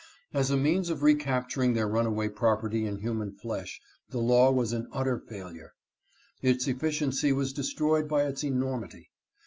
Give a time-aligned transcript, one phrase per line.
[0.33, 4.87] As a means of recapturing their runaway property in human flesh the law was an
[4.91, 5.75] utter failure.
[6.41, 9.09] Its efficiency was destroyed by its enor mity.